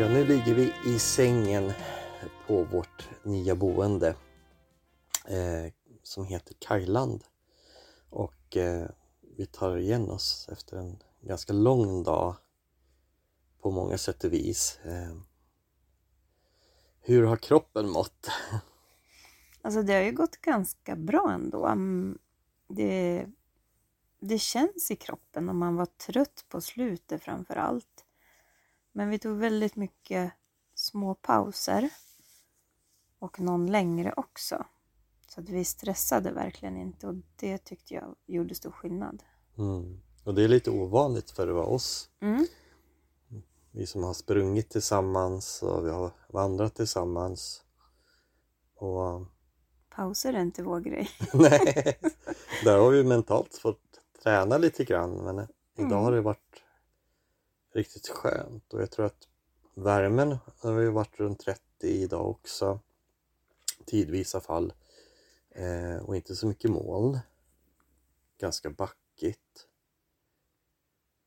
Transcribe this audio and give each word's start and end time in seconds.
Ja, 0.00 0.08
nu 0.08 0.24
ligger 0.24 0.54
vi 0.54 0.72
i 0.86 0.98
sängen 0.98 1.72
på 2.46 2.64
vårt 2.64 3.08
nya 3.22 3.54
boende 3.54 4.08
eh, 5.28 5.72
som 6.02 6.24
heter 6.24 6.54
Kajland. 6.58 7.24
Och 8.10 8.56
eh, 8.56 8.88
vi 9.36 9.46
tar 9.46 9.76
igen 9.76 10.10
oss 10.10 10.48
efter 10.52 10.76
en 10.76 11.02
ganska 11.20 11.52
lång 11.52 12.02
dag 12.02 12.36
på 13.62 13.70
många 13.70 13.98
sätt 13.98 14.24
och 14.24 14.32
vis. 14.32 14.78
Eh, 14.84 15.16
hur 17.00 17.22
har 17.22 17.36
kroppen 17.36 17.88
mått? 17.88 18.28
Alltså 19.62 19.82
det 19.82 19.92
har 19.92 20.02
ju 20.02 20.12
gått 20.12 20.36
ganska 20.36 20.96
bra 20.96 21.30
ändå. 21.32 21.66
Mm, 21.66 22.18
det, 22.68 23.26
det 24.20 24.38
känns 24.38 24.90
i 24.90 24.96
kroppen 24.96 25.48
och 25.48 25.54
man 25.56 25.76
var 25.76 25.86
trött 25.86 26.44
på 26.48 26.60
slutet 26.60 27.22
framför 27.22 27.56
allt. 27.56 28.04
Men 28.92 29.10
vi 29.10 29.18
tog 29.18 29.36
väldigt 29.36 29.76
mycket 29.76 30.32
små 30.74 31.14
pauser 31.14 31.88
och 33.18 33.40
någon 33.40 33.66
längre 33.72 34.12
också. 34.16 34.64
Så 35.28 35.40
att 35.40 35.48
vi 35.48 35.64
stressade 35.64 36.32
verkligen 36.32 36.76
inte 36.76 37.06
och 37.06 37.14
det 37.36 37.58
tyckte 37.58 37.94
jag 37.94 38.16
gjorde 38.26 38.54
stor 38.54 38.70
skillnad. 38.70 39.22
Mm. 39.58 40.00
Och 40.24 40.34
det 40.34 40.42
är 40.44 40.48
lite 40.48 40.70
ovanligt 40.70 41.30
för 41.30 41.48
att 41.48 41.54
vara 41.54 41.66
oss. 41.66 42.10
Mm. 42.20 42.46
Vi 43.70 43.86
som 43.86 44.02
har 44.02 44.14
sprungit 44.14 44.70
tillsammans 44.70 45.62
och 45.62 45.86
vi 45.86 45.90
har 45.90 46.10
vandrat 46.28 46.74
tillsammans. 46.74 47.62
Och 48.76 49.26
Pauser 49.90 50.32
är 50.34 50.42
inte 50.42 50.62
vår 50.62 50.80
grej. 50.80 51.10
nej, 51.34 51.98
där 52.64 52.78
har 52.78 52.90
vi 52.90 53.04
mentalt 53.04 53.54
fått 53.54 54.00
träna 54.22 54.58
lite 54.58 54.84
grann 54.84 55.10
men 55.10 55.38
idag 55.38 55.92
Mm. 55.92 56.04
har 56.04 56.12
det 56.12 56.20
varit 56.20 56.62
riktigt 57.72 58.08
skönt 58.08 58.72
och 58.74 58.82
jag 58.82 58.90
tror 58.90 59.06
att 59.06 59.28
värmen 59.74 60.38
har 60.58 60.80
ju 60.80 60.90
varit 60.90 61.20
runt 61.20 61.38
30 61.40 61.60
idag 61.86 62.30
också. 62.30 62.80
Tidvis 63.84 64.34
i 64.34 64.36
alla 64.36 64.42
fall. 64.44 64.72
Eh, 65.50 65.96
och 65.96 66.16
inte 66.16 66.36
så 66.36 66.46
mycket 66.46 66.70
moln. 66.70 67.18
Ganska 68.38 68.70
backigt. 68.70 69.66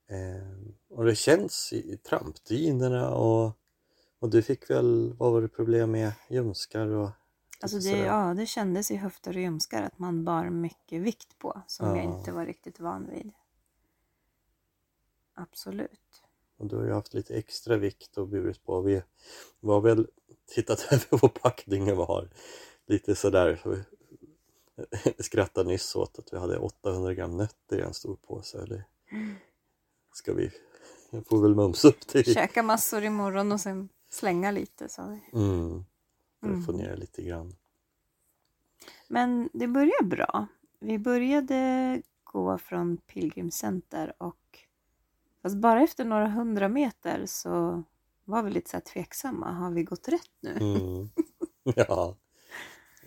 Eh, 0.07 0.73
och 0.89 1.05
det 1.05 1.15
känns 1.15 1.73
i, 1.73 1.93
i 1.93 1.97
trampdynorna 1.97 3.09
och, 3.15 3.51
och 4.19 4.29
du 4.29 4.41
fick 4.41 4.69
väl, 4.69 5.13
vad 5.17 5.31
var 5.31 5.41
det 5.41 5.47
problem 5.47 5.91
med? 5.91 6.13
Ljumskar 6.29 6.87
och 6.87 7.09
Alltså 7.61 7.79
det, 7.79 7.97
ja, 7.97 8.33
det 8.33 8.45
kändes 8.45 8.91
i 8.91 8.95
höfter 8.95 9.35
och 9.35 9.41
ljumskar 9.41 9.81
att 9.83 9.99
man 9.99 10.23
bar 10.25 10.49
mycket 10.49 11.01
vikt 11.01 11.39
på 11.39 11.61
som 11.67 11.87
jag 11.87 11.97
Ja. 11.97 12.01
inte 12.17 12.31
var 12.31 12.45
riktigt 12.45 12.79
van 12.79 13.09
vid. 13.09 13.31
Absolut. 15.33 16.23
Och 16.63 16.69
du 16.69 16.75
har 16.75 16.83
ju 16.85 16.91
haft 16.93 17.13
lite 17.13 17.35
extra 17.35 17.77
vikt 17.77 18.17
och 18.17 18.27
burit 18.27 18.63
på. 18.63 18.81
Vi 18.81 19.01
var 19.59 19.81
väl 19.81 20.07
tittat 20.55 20.87
över 20.91 21.07
vår 21.21 21.29
packning 21.29 21.91
och 21.91 21.97
var 21.97 22.29
lite 22.85 23.15
sådär. 23.15 23.83
Skrattade 25.19 25.69
nyss 25.69 25.95
åt 25.95 26.19
att 26.19 26.33
vi 26.33 26.37
hade 26.37 26.57
800 26.57 27.13
gram 27.13 27.37
nötter 27.37 27.77
i 27.79 27.81
en 27.81 27.93
stor 27.93 28.15
påse. 28.15 28.61
Eller 28.61 28.83
ska 30.13 30.33
vi, 30.33 30.51
jag 31.09 31.27
får 31.29 31.41
väl 31.41 31.55
mumsa 31.55 31.87
upp 31.87 32.07
det. 32.07 32.23
Käka 32.23 32.63
massor 32.63 33.03
imorgon 33.03 33.51
och 33.51 33.61
sen 33.61 33.89
slänga 34.09 34.51
lite 34.51 34.89
sa 34.89 35.07
vi. 35.07 35.39
Mm, 35.39 35.85
att 36.41 36.65
få 36.65 36.71
Mm. 36.71 36.83
ner 36.85 36.89
det 36.89 36.97
lite 36.97 37.21
grann. 37.23 37.55
Men 39.07 39.49
det 39.53 39.67
började 39.67 40.05
bra. 40.05 40.47
Vi 40.79 40.99
började 40.99 42.01
gå 42.23 42.57
från 42.57 42.97
Pilgrimcenter 42.97 44.13
och 44.17 44.59
fast 45.43 45.55
bara 45.55 45.83
efter 45.83 46.05
några 46.05 46.27
hundra 46.27 46.69
meter 46.69 47.25
så 47.25 47.83
var 48.25 48.43
vi 48.43 48.51
lite 48.51 48.69
så 48.69 48.77
här 48.77 48.81
tveksamma. 48.81 49.51
Har 49.51 49.71
vi 49.71 49.83
gått 49.83 50.07
rätt 50.07 50.31
nu? 50.39 50.51
Mm. 50.51 51.09
ja. 51.75 52.15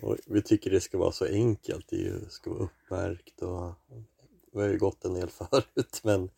Och 0.02 0.16
vi 0.26 0.42
tycker 0.42 0.70
det 0.70 0.80
ska 0.80 0.98
vara 0.98 1.12
så 1.12 1.24
enkelt. 1.24 1.88
Det 1.88 2.32
ska 2.32 2.50
vara 2.50 2.62
uppmärkt 2.62 3.42
och 3.42 3.74
vi 4.52 4.60
har 4.60 4.68
ju 4.68 4.78
gått 4.78 5.04
en 5.04 5.14
del 5.14 5.28
förut 5.30 6.00
men 6.04 6.30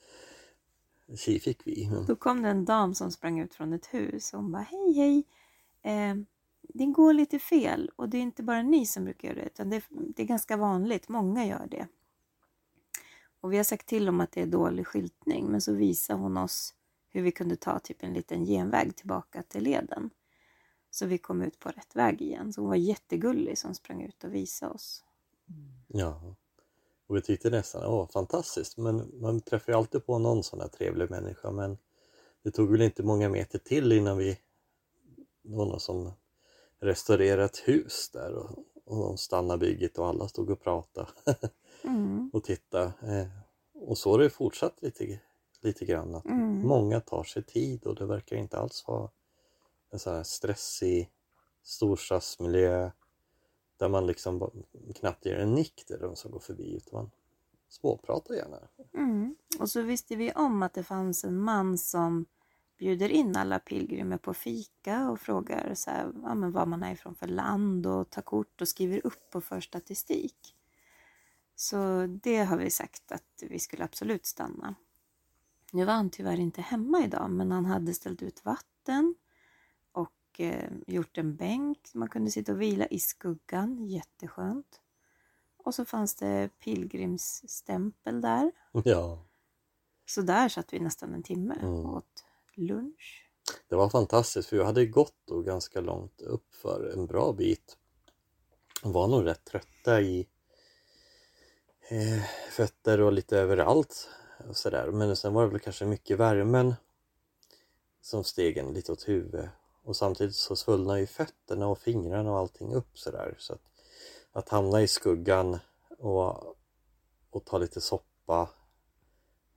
tji 1.16 1.40
fick 1.40 1.66
vi. 1.66 1.88
Men, 1.90 2.06
Då 2.06 2.16
kom 2.16 2.42
det 2.42 2.48
en 2.48 2.64
dam 2.64 2.94
som 2.94 3.10
sprang 3.10 3.40
ut 3.40 3.54
från 3.54 3.72
ett 3.72 3.86
hus 3.86 4.32
och 4.32 4.42
hon 4.42 4.52
bara 4.52 4.62
hej 4.62 4.92
hej. 4.92 5.24
Eh, 5.82 6.16
det 6.62 6.86
går 6.86 7.12
lite 7.12 7.38
fel 7.38 7.90
och 7.96 8.08
det 8.08 8.18
är 8.18 8.22
inte 8.22 8.42
bara 8.42 8.62
ni 8.62 8.86
som 8.86 9.04
brukar 9.04 9.28
göra 9.28 9.38
det 9.40 9.46
utan 9.46 9.70
det, 9.70 9.82
det 9.90 10.22
är 10.22 10.26
ganska 10.26 10.56
vanligt. 10.56 11.08
Många 11.08 11.46
gör 11.46 11.66
det. 11.70 11.86
Och 13.40 13.52
vi 13.52 13.56
har 13.56 13.64
sagt 13.64 13.86
till 13.86 14.08
om 14.08 14.20
att 14.20 14.32
det 14.32 14.42
är 14.42 14.46
dålig 14.46 14.86
skyltning 14.86 15.46
men 15.46 15.60
så 15.60 15.72
visar 15.72 16.14
hon 16.14 16.36
oss 16.36 16.74
hur 17.10 17.22
vi 17.22 17.32
kunde 17.32 17.56
ta 17.56 17.78
typ 17.78 18.02
en 18.02 18.12
liten 18.12 18.44
genväg 18.44 18.96
tillbaka 18.96 19.42
till 19.42 19.64
leden. 19.64 20.10
Så 20.90 21.06
vi 21.06 21.18
kom 21.18 21.42
ut 21.42 21.58
på 21.58 21.68
rätt 21.68 21.96
väg 21.96 22.22
igen. 22.22 22.52
Så 22.52 22.60
hon 22.60 22.68
var 22.68 22.76
jättegullig 22.76 23.58
som 23.58 23.74
sprang 23.74 24.02
ut 24.02 24.24
och 24.24 24.34
visade 24.34 24.72
oss. 24.72 25.04
Ja. 25.86 26.36
Och 27.06 27.16
vi 27.16 27.22
tyckte 27.22 27.50
nästan, 27.50 27.84
åh 27.84 28.08
fantastiskt, 28.10 28.76
men 28.76 29.20
man 29.20 29.40
träffar 29.40 29.72
ju 29.72 29.78
alltid 29.78 30.06
på 30.06 30.18
någon 30.18 30.42
sån 30.42 30.60
här 30.60 30.68
trevlig 30.68 31.10
människa 31.10 31.50
men 31.50 31.78
det 32.42 32.50
tog 32.50 32.70
väl 32.70 32.82
inte 32.82 33.02
många 33.02 33.28
meter 33.28 33.58
till 33.58 33.92
innan 33.92 34.16
vi 34.16 34.38
det 35.42 35.56
var 35.56 35.66
någon 35.66 35.80
som 35.80 36.12
restaurerade 36.80 37.44
ett 37.44 37.58
hus 37.58 38.10
där 38.12 38.34
och, 38.34 38.64
och 38.88 38.96
de 38.98 39.16
stannade 39.16 39.58
bygget 39.60 39.98
och 39.98 40.06
alla 40.06 40.28
stod 40.28 40.50
och 40.50 40.60
pratade 40.60 41.08
Mm. 41.84 42.30
och 42.32 42.44
tittade. 42.44 42.92
Eh, 43.02 43.26
och 43.82 43.98
så 43.98 44.10
har 44.10 44.18
det 44.18 44.30
fortsatt 44.30 44.82
lite, 44.82 45.20
lite 45.60 45.84
grann 45.84 46.14
att 46.14 46.24
Mm. 46.24 46.66
många 46.66 47.00
tar 47.00 47.24
sig 47.24 47.42
tid 47.42 47.84
och 47.86 47.94
det 47.94 48.06
verkar 48.06 48.36
inte 48.36 48.58
alls 48.58 48.84
vara 48.88 49.10
en 49.90 49.98
sån 49.98 50.14
här 50.14 50.22
stressig 50.22 51.10
storstadsmiljö 51.62 52.90
där 53.76 53.88
man 53.88 54.06
liksom 54.06 54.50
knappt 54.94 55.26
ger 55.26 55.38
en 55.38 55.52
nick 55.54 55.84
till 55.86 55.98
de 56.00 56.16
som 56.16 56.30
går 56.30 56.40
förbi 56.40 56.76
utan 56.76 56.94
man 57.02 57.10
småpratar 57.68 58.34
gärna. 58.34 58.58
Mm. 58.94 59.36
Och 59.60 59.70
så 59.70 59.82
visste 59.82 60.16
vi 60.16 60.32
om 60.32 60.62
att 60.62 60.74
det 60.74 60.82
fanns 60.84 61.24
en 61.24 61.40
man 61.40 61.78
som 61.78 62.26
bjuder 62.78 63.08
in 63.08 63.36
alla 63.36 63.58
pilgrimer 63.58 64.18
på 64.18 64.34
fika 64.34 65.10
och 65.10 65.20
frågar 65.20 65.74
så 65.74 65.90
här, 65.90 66.12
ja, 66.22 66.34
men 66.34 66.52
vad 66.52 66.68
man 66.68 66.82
är 66.82 66.92
ifrån 66.92 67.14
för 67.14 67.26
land 67.26 67.86
och 67.86 68.10
tar 68.10 68.22
kort 68.22 68.60
och 68.60 68.68
skriver 68.68 69.06
upp 69.06 69.34
och 69.34 69.44
för 69.44 69.60
statistik. 69.60 70.54
Så 71.54 72.06
det 72.22 72.38
har 72.44 72.56
vi 72.56 72.70
sagt 72.70 73.12
att 73.12 73.42
vi 73.42 73.58
skulle 73.58 73.84
absolut 73.84 74.26
stanna. 74.26 74.74
Nu 75.72 75.84
var 75.84 75.92
han 75.92 76.10
tyvärr 76.10 76.40
inte 76.40 76.60
hemma 76.62 77.04
idag 77.04 77.30
men 77.30 77.52
han 77.52 77.64
hade 77.64 77.94
ställt 77.94 78.22
ut 78.22 78.44
vatten 78.44 79.14
och 79.92 80.40
eh, 80.40 80.70
gjort 80.86 81.18
en 81.18 81.36
bänk 81.36 81.78
så 81.86 81.98
man 81.98 82.08
kunde 82.08 82.30
sitta 82.30 82.52
och 82.52 82.60
vila 82.60 82.86
i 82.86 82.98
skuggan. 82.98 83.86
Jätteskönt. 83.86 84.80
Och 85.56 85.74
så 85.74 85.84
fanns 85.84 86.14
det 86.14 86.50
pilgrimsstämpel 86.58 88.20
där. 88.20 88.52
Ja, 88.72 88.80
Så 90.06 90.22
där 90.22 90.48
satt 90.48 90.72
vi 90.72 90.78
nästan 90.80 91.14
en 91.14 91.22
timme 91.22 91.54
Mm. 91.54 91.70
och 91.74 91.96
åt 91.96 92.24
lunch. 92.58 93.30
det 93.68 93.76
var 93.76 93.88
fantastiskt 93.88 94.48
för 94.48 94.56
vi 94.56 94.64
hade 94.64 94.86
gått 94.86 95.16
då 95.24 95.42
ganska 95.42 95.80
långt 95.80 96.20
upp 96.20 96.54
för 96.54 96.90
en 96.92 97.06
bra 97.06 97.32
bit. 97.32 97.76
Och 98.82 98.92
var 98.92 99.08
nog 99.08 99.26
rätt 99.26 99.44
trötta 99.44 100.00
i 100.00 100.28
eh, 101.88 102.22
fötter 102.50 103.00
och 103.00 103.12
lite 103.12 103.38
överallt. 103.38 104.08
Och 104.48 104.56
sådär. 104.56 104.90
Men 104.90 105.16
sen 105.16 105.34
var 105.34 105.44
det 105.44 105.50
väl 105.50 105.60
kanske 105.60 105.84
mycket 105.84 106.18
värmen 106.18 106.74
som 108.00 108.24
steg 108.24 108.56
en 108.56 108.72
lite 108.72 108.92
åt 108.92 109.08
huvudet. 109.08 109.50
Och 109.82 109.96
samtidigt 109.96 110.34
så 110.34 110.56
svullnade 110.56 111.00
ju 111.00 111.06
fötterna 111.06 111.66
och 111.66 111.78
fingrarna 111.78 112.32
och 112.32 112.38
allting 112.38 112.74
upp 112.74 112.98
sådär. 112.98 113.34
Så 113.38 113.52
att, 113.52 113.62
att 114.32 114.48
hamna 114.48 114.82
i 114.82 114.88
skuggan 114.88 115.58
och, 115.98 116.56
och 117.30 117.44
ta 117.44 117.58
lite 117.58 117.80
soppa, 117.80 118.48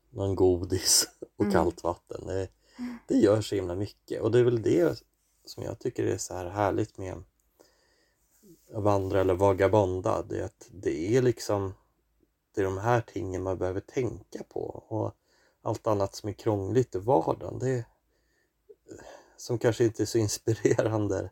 någon 0.09 0.35
godis 0.35 1.09
och 1.37 1.45
Mm. 1.45 1.53
kallt 1.53 1.83
vatten. 1.83 2.27
Det, 2.27 2.47
det 3.07 3.15
gör 3.15 3.41
så 3.41 3.55
himla 3.55 3.75
mycket. 3.75 4.21
Och 4.21 4.31
det 4.31 4.39
är 4.39 4.43
väl 4.43 4.61
det 4.61 5.03
som 5.45 5.63
jag 5.63 5.79
tycker 5.79 6.05
är 6.05 6.17
så 6.17 6.33
här 6.33 6.49
härligt 6.49 6.97
med 6.97 7.23
att 8.73 8.83
vandra 8.83 9.21
eller 9.21 9.33
vagabonda. 9.33 10.23
Det 10.23 10.39
är 10.39 10.43
att 10.43 10.69
det 10.71 11.17
är 11.17 11.21
liksom 11.21 11.73
det 12.53 12.61
är 12.61 12.65
de 12.65 12.77
här 12.77 13.01
tingen 13.01 13.43
man 13.43 13.57
behöver 13.57 13.79
tänka 13.79 14.43
på. 14.43 14.61
Och 14.87 15.15
allt 15.61 15.87
annat 15.87 16.15
som 16.15 16.29
är 16.29 16.33
krångligt 16.33 16.95
i 16.95 16.99
vardagen, 16.99 17.59
det 17.59 17.85
som 19.37 19.59
kanske 19.59 19.83
inte 19.83 20.03
är 20.03 20.05
så 20.05 20.17
inspirerande 20.17 21.29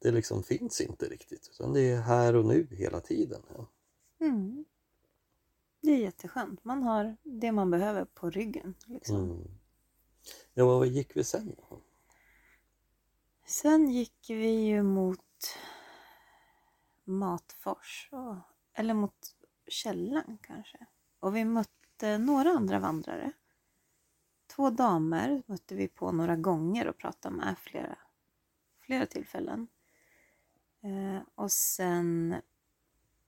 det 0.00 0.10
liksom 0.10 0.42
finns 0.42 0.80
inte 0.80 1.08
riktigt 1.08 1.50
utan 1.52 1.72
det 1.72 1.80
är 1.80 2.00
här 2.00 2.36
och 2.36 2.44
nu 2.44 2.66
hela 2.70 3.00
tiden. 3.00 3.42
Mm. 4.20 4.64
Det 5.80 5.90
är 5.90 5.98
jätteskönt. 5.98 6.64
Man 6.64 6.82
har 6.82 7.16
det 7.22 7.52
man 7.52 7.70
behöver 7.70 8.04
på 8.04 8.30
ryggen. 8.30 8.74
Liksom. 8.86 9.16
Mm. 9.16 9.48
Ja, 10.54 10.64
vad 10.64 10.86
gick 10.86 11.16
vi 11.16 11.24
sen? 11.24 11.56
Sen 13.46 13.90
gick 13.90 14.30
vi 14.30 14.50
ju 14.50 14.82
mot 14.82 15.56
Matfors. 17.04 18.08
Och, 18.12 18.36
eller 18.74 18.94
mot 18.94 19.36
källan 19.68 20.38
kanske. 20.42 20.86
Och 21.20 21.36
vi 21.36 21.44
mötte 21.44 22.18
några 22.18 22.50
andra 22.50 22.78
vandrare. 22.78 23.32
två 24.46 24.70
damer 24.70 25.42
mötte 25.46 25.74
vi 25.74 25.88
på 25.88 26.12
några 26.12 26.36
gånger 26.36 26.88
och 26.88 26.98
pratade 26.98 27.36
med 27.36 27.58
flera, 27.58 27.98
flera 28.80 29.06
tillfällen. 29.06 29.68
Eh, 30.82 31.22
och 31.34 31.52
sen 31.52 32.34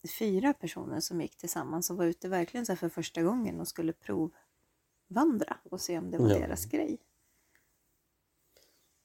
fyra 0.08 0.52
personer 0.54 1.00
som 1.00 1.20
gick 1.20 1.36
tillsammans 1.36 1.90
och 1.90 1.96
var 1.96 2.04
ute 2.04 2.28
verkligen 2.28 2.66
så 2.66 2.76
för 2.76 2.88
första 2.88 3.22
gången 3.22 3.60
och 3.60 3.68
skulle 3.68 3.92
provvandra 3.92 5.56
och 5.70 5.80
se 5.80 5.98
om 5.98 6.10
det 6.10 6.18
var 6.18 6.28
Ja. 6.30 6.38
deras 6.38 6.64
grej. 6.64 6.98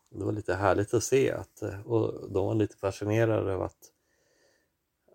Det 0.10 0.26
var 0.26 0.32
lite 0.32 0.56
härligt 0.56 0.94
att 0.94 1.04
se 1.04 1.32
att 1.32 1.62
eh, 1.62 1.88
och 1.88 2.32
de 2.32 2.46
var 2.46 2.56
lite 2.56 2.78
fascinerade 2.78 3.56
av 3.56 3.62
att, 3.62 3.92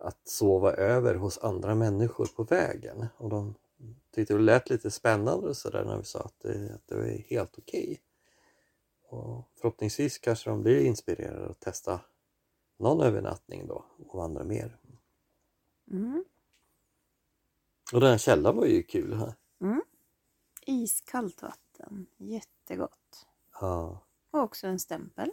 att 0.00 0.28
sova 0.28 0.72
över 0.72 1.14
hos 1.14 1.38
andra 1.38 1.74
människor 1.74 2.26
på 2.36 2.44
vägen. 2.44 3.06
Och 3.16 3.28
de 3.30 3.54
tyckte 4.14 4.34
det 4.34 4.40
lät 4.40 4.70
lite 4.70 4.90
spännande 4.90 5.48
och 5.48 5.56
sådär 5.56 5.84
när 5.84 5.98
vi 5.98 6.04
sa 6.04 6.20
att 6.20 6.40
det, 6.40 6.74
att 6.74 6.86
det 6.86 6.94
var 6.94 7.04
helt 7.30 7.58
okej. 7.58 8.00
Och 9.08 9.48
förhoppningsvis 9.60 10.18
kanske 10.18 10.50
de 10.50 10.62
blir 10.62 10.84
inspirerade 10.84 11.50
att 11.50 11.60
testa 11.60 12.00
någon 12.78 13.00
övernattning 13.06 13.66
då 13.66 13.84
och 14.06 14.18
vandra 14.18 14.44
mer. 14.44 14.78
Mm. 15.92 16.24
Och 17.92 18.00
den 18.00 18.10
här 18.10 18.18
källan 18.18 18.56
var 18.56 18.66
ju 18.66 18.82
kul. 18.82 19.14
Här. 19.14 19.34
Iskallt 20.66 21.42
vatten, 21.42 22.06
jättegott. 22.16 23.26
Ja, 23.60 24.00
Och 24.30 24.40
också 24.40 24.66
en 24.66 24.78
stämpel. 24.78 25.30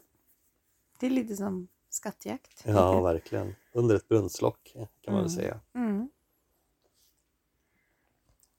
Det 1.00 1.06
är 1.06 1.10
lite 1.10 1.36
som 1.38 1.68
skattjakt. 1.90 2.64
ja, 2.66 3.02
verkligen. 3.02 3.56
Under 3.74 3.96
ett 3.96 4.08
brunnslock 4.08 4.72
kan 4.74 5.14
man 5.14 5.24
väl 5.24 5.24
Mm. 5.24 5.30
säga. 5.30 5.60
Mm. 5.74 6.10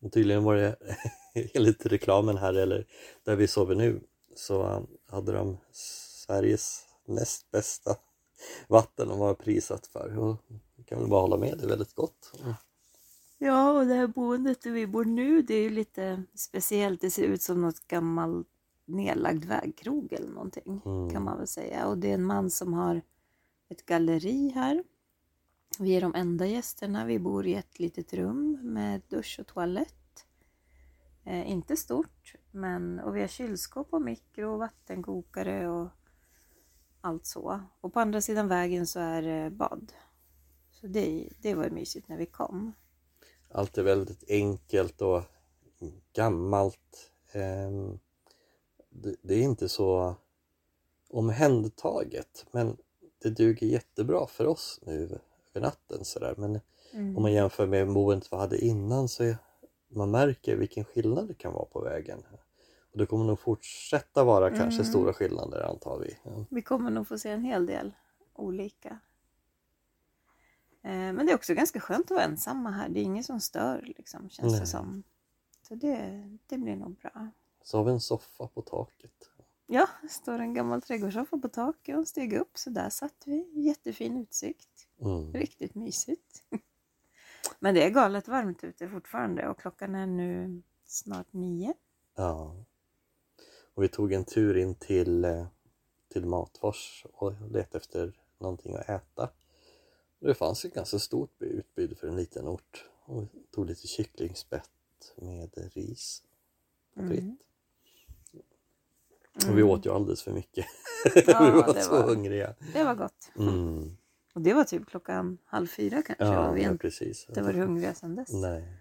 Och 0.00 0.12
tydligen 0.12 0.44
var 0.44 0.56
det 0.56 0.76
enligt 1.54 1.86
reklamen 1.86 2.36
här 2.36 2.54
eller 2.54 2.86
där 3.24 3.36
vi 3.36 3.46
sover 3.48 3.74
nu 3.74 4.00
så 4.36 4.62
um, 4.66 4.86
hade 5.06 5.32
de 5.32 5.56
Sveriges 5.72 6.86
näst 7.04 7.50
bästa 7.50 7.96
vatten 8.68 9.08
de 9.08 9.18
var 9.18 9.34
prisat 9.34 9.86
för. 9.86 10.18
Och 10.18 10.36
kan 10.90 10.98
väl 11.00 11.08
bara 11.08 11.20
hålla 11.20 11.36
med, 11.36 11.58
det 11.58 11.64
är 11.64 11.68
väldigt 11.68 11.94
gott. 11.94 12.32
Mm. 12.40 12.54
Ja, 13.38 13.70
och 13.72 13.86
det 13.86 13.94
här 13.94 14.06
boendet 14.06 14.62
där 14.62 14.70
vi 14.70 14.86
bor 14.86 15.04
nu, 15.04 15.42
det 15.42 15.54
är 15.54 15.62
ju 15.62 15.70
lite 15.70 16.22
speciellt. 16.34 17.00
Det 17.00 17.10
ser 17.10 17.22
ut 17.22 17.42
som 17.42 17.60
något 17.60 17.86
gammalt 17.88 18.48
nedlagd 18.84 19.44
vägkrog 19.44 20.12
eller 20.12 20.28
någonting 20.28 20.82
Mm. 20.84 21.10
kan 21.10 21.24
man 21.24 21.38
väl 21.38 21.46
säga. 21.46 21.86
Och 21.86 21.98
det 21.98 22.10
är 22.10 22.14
en 22.14 22.24
man 22.24 22.50
som 22.50 22.74
har 22.74 23.02
ett 23.68 23.86
galleri 23.86 24.48
här. 24.54 24.84
Vi 25.78 25.96
är 25.96 26.00
de 26.00 26.14
enda 26.14 26.46
gästerna. 26.46 27.04
Vi 27.04 27.18
bor 27.18 27.46
i 27.46 27.54
ett 27.54 27.78
litet 27.78 28.12
rum 28.12 28.58
med 28.62 29.02
dusch 29.08 29.36
och 29.40 29.46
toalett. 29.46 30.26
Eh, 31.24 31.50
inte 31.50 31.76
stort, 31.76 32.34
men 32.50 33.00
och 33.00 33.16
vi 33.16 33.20
har 33.20 33.28
kylskåp 33.28 33.92
och 33.94 34.02
mikro 34.02 34.52
och 34.52 34.58
vattenkokare 34.58 35.68
och 35.68 35.88
allt 37.00 37.26
så. 37.26 37.60
Och 37.80 37.92
på 37.92 38.00
andra 38.00 38.20
sidan 38.20 38.48
vägen 38.48 38.86
så 38.86 39.00
är 39.00 39.22
det 39.22 39.50
bad. 39.50 39.92
Så 40.80 40.86
det, 40.86 41.28
det 41.42 41.54
var 41.54 41.70
mysigt 41.70 42.08
när 42.08 42.16
vi 42.16 42.26
kom. 42.26 42.72
Allt 43.52 43.78
är 43.78 43.82
väldigt 43.82 44.30
enkelt 44.30 45.02
och 45.02 45.22
gammalt. 46.12 47.10
Ehm, 47.32 47.98
Det, 49.22 49.34
är 49.34 49.42
inte 49.42 49.68
så 49.68 50.14
omhändertaget 51.10 52.46
men 52.52 52.76
det 53.22 53.30
duger 53.30 53.66
jättebra 53.66 54.26
för 54.26 54.46
oss 54.46 54.80
nu 54.82 55.02
över 55.54 55.60
natten 55.60 56.04
sådär. 56.04 56.34
Men 56.38 56.60
Mm. 56.92 57.16
Om 57.16 57.22
man 57.22 57.32
jämför 57.32 57.66
med 57.66 57.92
boendet 57.92 58.32
vi 58.32 58.36
hade 58.36 58.58
innan 58.58 59.08
så 59.08 59.34
man 59.88 60.10
märker 60.10 60.56
vilken 60.56 60.84
skillnad 60.84 61.28
det 61.28 61.34
kan 61.34 61.52
vara 61.52 61.64
på 61.64 61.80
vägen. 61.80 62.22
Och 62.92 62.98
det 62.98 63.06
kommer 63.06 63.24
nog 63.24 63.38
fortsätta 63.40 64.24
vara 64.24 64.50
kanske 64.50 64.80
Mm. 64.80 64.84
stora 64.84 65.12
skillnader 65.12 65.60
antar 65.60 65.98
vi. 65.98 66.16
Ja. 66.22 66.44
Vi 66.50 66.62
kommer 66.62 66.90
nog 66.90 67.08
få 67.08 67.18
se 67.18 67.28
en 67.30 67.44
hel 67.44 67.66
del 67.66 67.92
olika. 68.34 68.98
Eh, 70.82 70.90
Men 70.90 71.26
det 71.26 71.32
är 71.32 71.36
också 71.36 71.54
ganska 71.54 71.80
skönt 71.80 72.04
att 72.04 72.10
vara 72.10 72.24
ensamma 72.24 72.70
här. 72.70 72.88
Det 72.88 73.00
är 73.00 73.04
ingen 73.04 73.24
som 73.24 73.40
stör 73.40 73.94
liksom, 73.96 74.30
känns 74.30 74.52
Nej. 74.52 74.60
det 74.60 74.66
som. 74.66 75.02
Så 75.68 75.74
det, 75.74 76.24
det 76.46 76.58
blir 76.58 76.76
nog 76.76 76.96
bra. 76.96 77.30
Så 77.62 77.76
har 77.76 77.84
vi 77.84 77.90
en 77.90 78.00
soffa 78.00 78.46
på 78.46 78.62
taket. 78.62 79.30
Ja, 79.66 79.88
det 80.02 80.08
står 80.08 80.38
en 80.38 80.54
gammal 80.54 80.82
trädgårdssoffa 80.82 81.38
på 81.38 81.48
taket 81.48 81.94
och 81.94 82.00
en 82.00 82.06
steg 82.06 82.32
upp 82.32 82.58
så 82.58 82.70
där 82.70 82.90
satt 82.90 83.22
vi. 83.24 83.50
Jättefin 83.52 84.16
utsikt. 84.16 84.88
Mm. 85.00 85.32
Riktigt 85.32 85.74
mysigt. 85.74 86.42
Men 87.58 87.74
det 87.74 87.84
är 87.84 87.90
galet 87.90 88.28
varmt 88.28 88.64
ute 88.64 88.88
fortfarande 88.88 89.48
och 89.48 89.58
klockan 89.58 89.94
är 89.94 90.06
nu 90.06 90.62
snart 90.84 91.32
nio. 91.32 91.74
Ja. 92.16 92.64
Och 93.74 93.82
vi 93.82 93.88
tog 93.88 94.12
en 94.12 94.24
tur 94.24 94.56
in 94.56 94.74
till, 94.74 95.24
eh, 95.24 95.46
till 96.08 96.26
Matfors 96.26 97.06
och 97.12 97.32
letade 97.50 97.78
efter 97.78 98.20
någonting 98.38 98.76
att 98.76 98.88
äta. 98.88 99.30
Det 100.20 100.34
fanns 100.34 100.64
ett 100.64 100.74
ganska 100.74 100.98
stort 100.98 101.42
utbud 101.42 101.98
för 101.98 102.08
en 102.08 102.16
liten 102.16 102.48
ort. 102.48 102.84
Och 103.04 103.24
tog 103.50 103.66
lite 103.66 103.86
kycklingspett 103.86 104.70
med 105.16 105.50
ris 105.74 106.22
och 106.96 107.08
fritt. 107.08 107.20
Mm. 107.20 107.36
Och 109.48 109.58
vi 109.58 109.62
åt 109.62 109.86
ju 109.86 109.90
alldeles 109.90 110.22
för 110.22 110.32
mycket. 110.32 110.66
Ja, 111.26 111.44
vi 111.44 111.50
var 111.50 111.74
det 111.74 111.82
så 111.82 111.90
var- 111.90 112.02
hungriga. 112.02 112.54
Det 112.72 112.84
var 112.84 112.94
gott. 112.94 113.30
Mm. 113.38 113.96
Och 114.34 114.40
det 114.40 114.54
var 114.54 114.64
typ 114.64 114.86
klockan 114.86 115.38
halv 115.44 115.66
fyra 115.66 116.02
kanske. 116.02 116.24
Ja, 116.24 116.52
vi 116.52 116.62
ja, 116.62 116.74
precis. 116.74 117.26
varit 117.28 117.56
hungriga 117.56 117.94
sedan 117.94 118.14
dess. 118.16 118.32
Nej. 118.32 118.76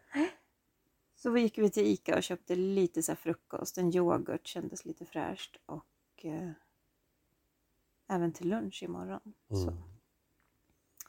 Så 1.16 1.30
vi 1.32 1.42
gick 1.42 1.58
vi 1.58 1.70
till 1.70 1.86
Ica 1.86 2.18
och 2.18 2.24
köpte 2.24 2.56
lite 2.56 3.04
så 3.04 3.16
frukost. 3.16 3.78
En 3.78 3.96
yoghurt 3.96 4.48
kändes 4.48 4.86
lite 4.86 5.06
fräscht. 5.06 5.58
Och 5.66 6.26
eh, 6.26 6.52
även 8.08 8.34
till 8.34 8.50
lunch 8.50 8.84
imorgon. 8.84 9.34
Så. 9.50 9.78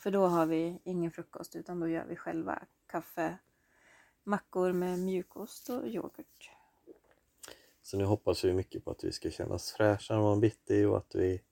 Mm. 0.00 0.02
För 0.02 0.10
då 0.10 0.26
har 0.26 0.46
vi 0.46 0.80
ingen 0.84 1.10
frukost 1.10 1.56
utan 1.56 1.80
då 1.80 1.88
gör 1.88 2.04
vi 2.04 2.16
själva 2.16 2.62
kaffe, 2.86 3.38
mackor 4.24 4.72
med 4.72 4.98
mjukost 4.98 5.68
och 5.68 5.88
yoghurt. 5.88 6.50
Så 7.82 7.96
nu 7.96 8.04
hoppas 8.04 8.44
vi 8.44 8.52
mycket 8.52 8.84
på 8.84 8.90
att 8.90 9.04
vi 9.04 9.12
ska 9.12 9.30
kännas 9.30 9.72
fräscha 9.72 10.14
imorgon 10.14 10.40
bitti 10.40 10.84
och 10.84 10.96
att 10.96 11.14
vi 11.14 11.42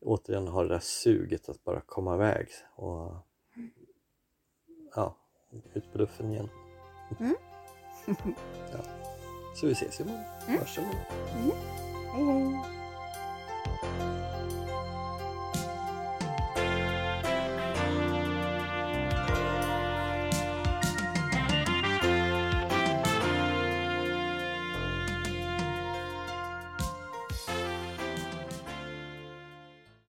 återigen 0.00 0.48
har 0.48 0.64
det 0.64 0.74
där 0.74 0.78
suget 0.78 1.48
att 1.48 1.64
bara 1.64 1.80
komma 1.80 2.14
iväg 2.14 2.48
och 2.76 3.14
ja, 4.94 5.16
ut 5.74 5.92
på 5.92 5.98
luffen 5.98 6.30
igen. 6.30 6.48
Mm. 7.20 7.34
ja. 8.72 8.84
Så 9.56 9.66
vi 9.66 9.72
ses 9.72 10.00
imorgon. 10.00 10.24
Mm. 10.46 10.58
Hörs 10.58 10.78
imorgon. 10.78 11.00
Hej 12.12 12.24
hej! 12.24 12.73